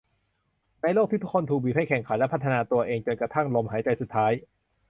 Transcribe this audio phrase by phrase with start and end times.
[0.81, 4.31] ในโลกที่ทุกคนถูกบีบให้แข่งขันและพัฒนาตัวเองจนกระทั่งลมหายใจสุดท้าย